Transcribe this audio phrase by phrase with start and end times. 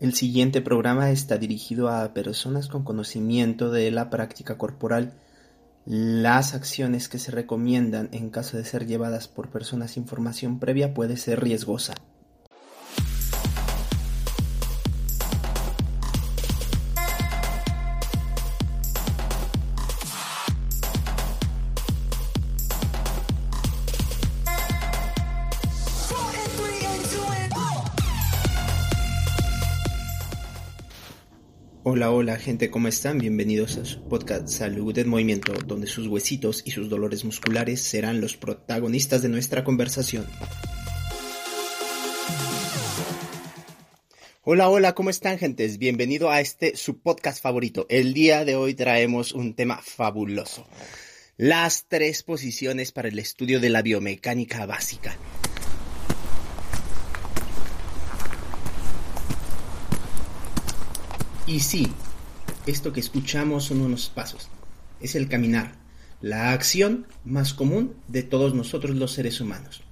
[0.00, 5.12] El siguiente programa está dirigido a personas con conocimiento de la práctica corporal.
[5.86, 10.94] Las acciones que se recomiendan en caso de ser llevadas por personas sin formación previa
[10.94, 11.94] puede ser riesgosa.
[31.86, 33.18] Hola, hola gente, ¿cómo están?
[33.18, 38.22] Bienvenidos a su podcast Salud en Movimiento, donde sus huesitos y sus dolores musculares serán
[38.22, 40.26] los protagonistas de nuestra conversación.
[44.44, 45.76] Hola, hola, ¿cómo están gentes?
[45.76, 47.84] Bienvenido a este su podcast favorito.
[47.90, 50.66] El día de hoy traemos un tema fabuloso.
[51.36, 55.18] Las tres posiciones para el estudio de la biomecánica básica.
[61.46, 61.88] Y sí,
[62.66, 64.48] esto que escuchamos son unos pasos.
[65.00, 65.72] Es el caminar,
[66.22, 69.82] la acción más común de todos nosotros los seres humanos.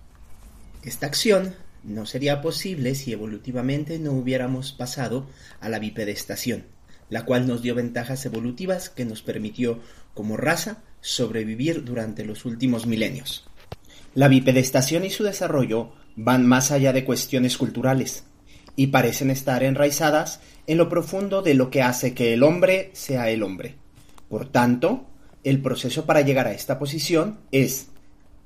[0.83, 5.29] Esta acción no sería posible si evolutivamente no hubiéramos pasado
[5.61, 6.65] a la bipedestación,
[7.11, 9.79] la cual nos dio ventajas evolutivas que nos permitió
[10.15, 13.45] como raza sobrevivir durante los últimos milenios.
[14.15, 18.25] La bipedestación y su desarrollo van más allá de cuestiones culturales
[18.77, 23.31] y parecen estar enraizadas en lo profundo de lo que hace que el hombre sea
[23.31, 23.77] el hombre.
[24.29, 25.07] Por tanto,
[25.45, 27.89] el proceso para llegar a esta posición es,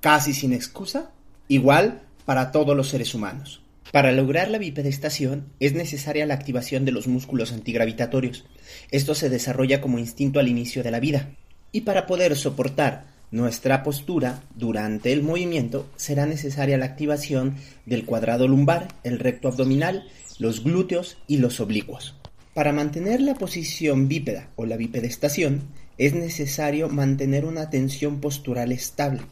[0.00, 1.10] casi sin excusa,
[1.48, 3.62] igual para todos los seres humanos.
[3.92, 8.44] Para lograr la bipedestación es necesaria la activación de los músculos antigravitatorios.
[8.90, 11.30] Esto se desarrolla como instinto al inicio de la vida.
[11.70, 18.48] Y para poder soportar nuestra postura durante el movimiento será necesaria la activación del cuadrado
[18.48, 20.04] lumbar, el recto abdominal
[20.38, 22.14] los glúteos y los oblicuos.
[22.54, 25.62] Para mantener la posición bípeda o la bipedestación
[25.98, 29.22] es necesario mantener una tensión postural estable.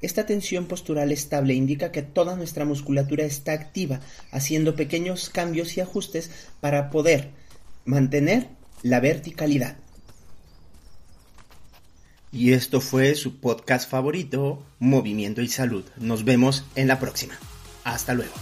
[0.00, 4.00] Esta tensión postural estable indica que toda nuestra musculatura está activa,
[4.30, 7.30] haciendo pequeños cambios y ajustes para poder
[7.84, 8.48] mantener
[8.82, 9.76] la verticalidad.
[12.32, 15.84] Y esto fue su podcast favorito, Movimiento y Salud.
[15.98, 17.34] Nos vemos en la próxima.
[17.84, 18.32] Hasta luego.